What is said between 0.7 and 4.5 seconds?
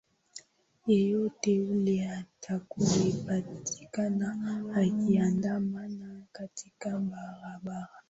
yeyote yule atakaepatikana